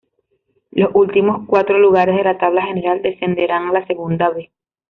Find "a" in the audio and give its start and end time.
3.67-3.71